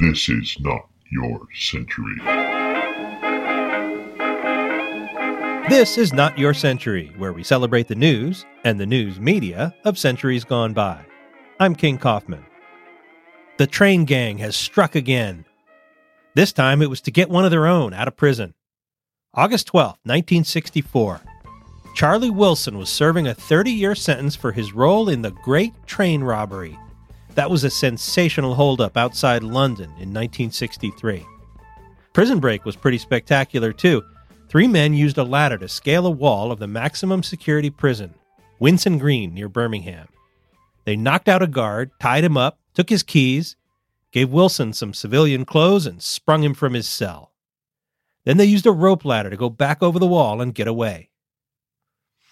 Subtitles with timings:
[0.00, 2.16] This is not your century.
[5.70, 9.96] This is Not Your Century, where we celebrate the news and the news media of
[9.96, 11.02] centuries gone by.
[11.58, 12.44] I'm King Kaufman.
[13.56, 15.46] The train gang has struck again.
[16.34, 18.52] This time it was to get one of their own out of prison.
[19.32, 21.22] August 12, 1964.
[21.94, 26.22] Charlie Wilson was serving a 30 year sentence for his role in the Great Train
[26.22, 26.78] Robbery.
[27.36, 31.24] That was a sensational holdup outside London in 1963.
[32.14, 34.02] Prison Break was pretty spectacular, too.
[34.48, 38.14] Three men used a ladder to scale a wall of the maximum security prison,
[38.58, 40.08] Winson Green, near Birmingham.
[40.86, 43.54] They knocked out a guard, tied him up, took his keys,
[44.12, 47.32] gave Wilson some civilian clothes, and sprung him from his cell.
[48.24, 51.10] Then they used a rope ladder to go back over the wall and get away.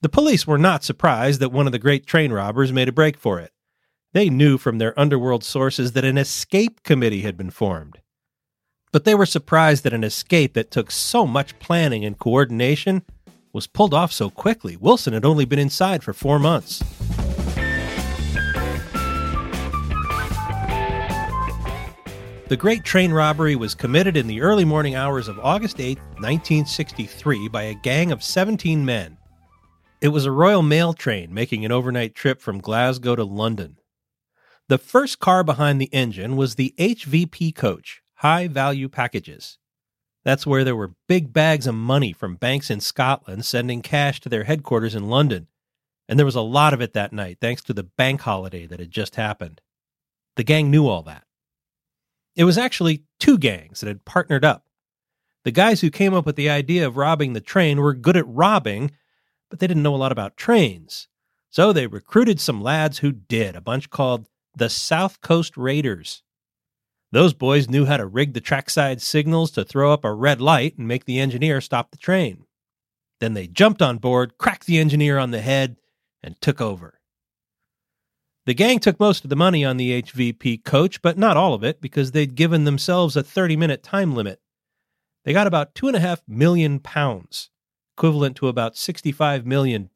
[0.00, 3.18] The police were not surprised that one of the great train robbers made a break
[3.18, 3.52] for it.
[4.16, 8.00] They knew from their underworld sources that an escape committee had been formed.
[8.90, 13.02] But they were surprised that an escape that took so much planning and coordination
[13.52, 14.74] was pulled off so quickly.
[14.74, 16.78] Wilson had only been inside for four months.
[22.48, 27.48] The Great Train Robbery was committed in the early morning hours of August 8, 1963,
[27.48, 29.18] by a gang of 17 men.
[30.00, 33.76] It was a Royal Mail train making an overnight trip from Glasgow to London.
[34.68, 39.58] The first car behind the engine was the HVP coach, High Value Packages.
[40.24, 44.28] That's where there were big bags of money from banks in Scotland sending cash to
[44.28, 45.46] their headquarters in London.
[46.08, 48.80] And there was a lot of it that night thanks to the bank holiday that
[48.80, 49.60] had just happened.
[50.34, 51.22] The gang knew all that.
[52.34, 54.66] It was actually two gangs that had partnered up.
[55.44, 58.26] The guys who came up with the idea of robbing the train were good at
[58.26, 58.90] robbing,
[59.48, 61.06] but they didn't know a lot about trains.
[61.50, 64.26] So they recruited some lads who did, a bunch called
[64.56, 66.22] the South Coast Raiders.
[67.12, 70.76] Those boys knew how to rig the trackside signals to throw up a red light
[70.78, 72.46] and make the engineer stop the train.
[73.20, 75.76] Then they jumped on board, cracked the engineer on the head,
[76.22, 77.00] and took over.
[78.46, 81.64] The gang took most of the money on the HVP coach, but not all of
[81.64, 84.40] it because they'd given themselves a 30 minute time limit.
[85.24, 87.50] They got about two and a half million pounds,
[87.96, 89.90] equivalent to about $65 million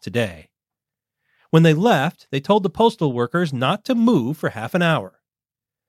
[0.00, 0.49] today.
[1.50, 5.20] When they left, they told the postal workers not to move for half an hour.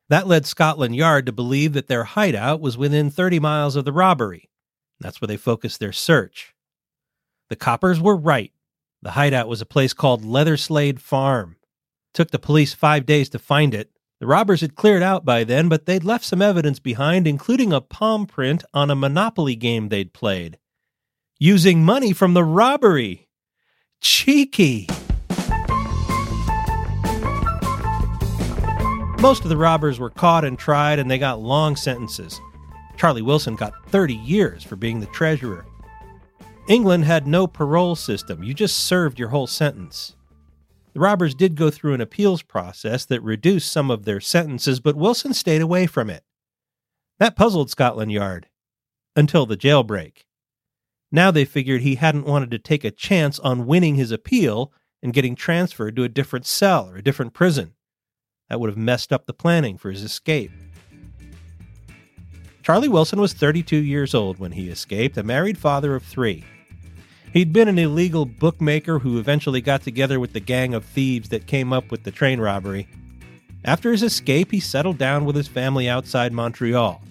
[0.09, 3.93] That led Scotland Yard to believe that their hideout was within 30 miles of the
[3.93, 4.49] robbery.
[4.99, 6.53] That's where they focused their search.
[7.49, 8.51] The coppers were right.
[9.01, 11.57] The hideout was a place called Leatherslade Farm.
[12.13, 13.89] Took the police five days to find it.
[14.19, 17.81] The robbers had cleared out by then, but they'd left some evidence behind, including a
[17.81, 20.59] palm print on a Monopoly game they'd played.
[21.39, 23.27] Using money from the robbery.
[23.99, 24.87] Cheeky.
[29.21, 32.41] Most of the robbers were caught and tried, and they got long sentences.
[32.97, 35.63] Charlie Wilson got 30 years for being the treasurer.
[36.67, 40.15] England had no parole system, you just served your whole sentence.
[40.93, 44.95] The robbers did go through an appeals process that reduced some of their sentences, but
[44.95, 46.23] Wilson stayed away from it.
[47.19, 48.47] That puzzled Scotland Yard
[49.15, 50.25] until the jailbreak.
[51.11, 55.13] Now they figured he hadn't wanted to take a chance on winning his appeal and
[55.13, 57.75] getting transferred to a different cell or a different prison.
[58.51, 60.51] That would have messed up the planning for his escape.
[62.63, 66.43] Charlie Wilson was 32 years old when he escaped, a married father of three.
[67.31, 71.47] He'd been an illegal bookmaker who eventually got together with the gang of thieves that
[71.47, 72.89] came up with the train robbery.
[73.63, 77.01] After his escape, he settled down with his family outside Montreal,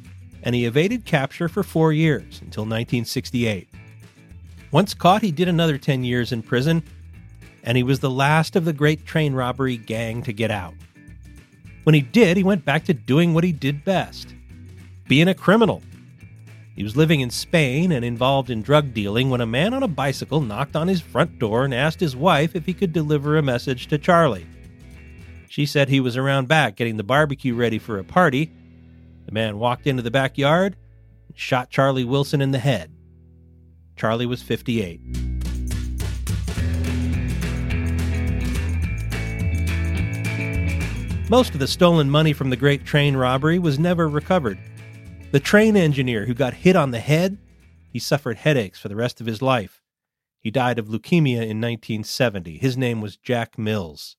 [0.42, 3.66] and he evaded capture for four years until 1968.
[4.72, 6.82] Once caught, he did another 10 years in prison,
[7.64, 10.74] and he was the last of the great train robbery gang to get out.
[11.84, 14.34] When he did, he went back to doing what he did best
[15.08, 15.82] being a criminal
[16.80, 19.86] he was living in Spain and involved in drug dealing when a man on a
[19.86, 23.42] bicycle knocked on his front door and asked his wife if he could deliver a
[23.42, 24.46] message to Charlie.
[25.50, 28.50] She said he was around back getting the barbecue ready for a party.
[29.26, 30.74] The man walked into the backyard
[31.28, 32.90] and shot Charlie Wilson in the head.
[33.94, 35.19] Charlie was 58.
[41.30, 44.58] Most of the stolen money from the Great Train robbery was never recovered.
[45.30, 47.38] The train engineer who got hit on the head,
[47.88, 49.80] he suffered headaches for the rest of his life.
[50.40, 52.58] He died of leukemia in 1970.
[52.58, 54.16] His name was Jack Mills.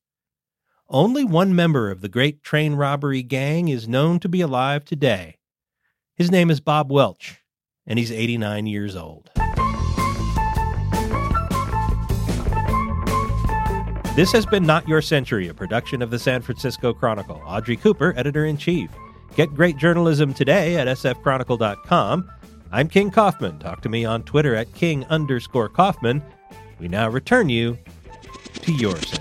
[0.88, 5.38] Only one member of the Great Train Robbery Gang is known to be alive today.
[6.16, 7.42] His name is Bob Welch,
[7.86, 9.30] and he's 89 years old.
[14.14, 17.42] This has been Not Your Century, a production of the San Francisco Chronicle.
[17.46, 18.92] Audrey Cooper, editor in chief.
[19.38, 22.30] Get great journalism today at sfchronicle.com.
[22.74, 23.60] I'm King Kaufman.
[23.60, 26.22] Talk to me on Twitter at king underscore Kaufman.
[26.78, 27.78] We now return you
[28.54, 29.21] to your century.